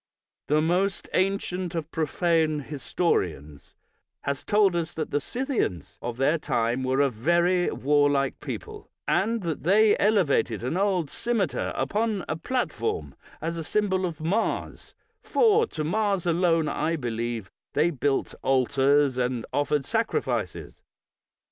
The 0.47 0.63
most 0.63 1.07
ancient 1.13 1.75
of 1.75 1.91
profane 1.91 2.61
historians 2.61 3.75
has 4.21 4.43
240 4.43 4.47
BRIGHT 4.47 4.57
told 4.57 4.75
us 4.81 4.93
that 4.95 5.11
the 5.11 5.19
Scythians 5.19 5.99
of 6.01 6.17
his 6.17 6.41
time 6.41 6.83
were 6.83 7.01
a 7.01 7.11
very 7.11 7.69
warlike 7.69 8.39
people, 8.39 8.89
and 9.07 9.43
that 9.43 9.61
they 9.61 9.95
elevated 9.99 10.63
an 10.63 10.75
old 10.75 11.11
cimeter 11.11 11.71
upon 11.75 12.25
a 12.27 12.35
platform 12.35 13.13
as 13.41 13.57
a 13.57 13.63
symbol 13.63 14.07
of 14.07 14.19
Mars, 14.19 14.95
for 15.21 15.67
to 15.67 15.83
Mars 15.83 16.25
alone, 16.25 16.67
I 16.67 16.95
believe, 16.95 17.51
they 17.73 17.91
built 17.91 18.33
altars 18.41 19.19
and 19.19 19.45
offered 19.53 19.85
sacrifices. 19.85 20.81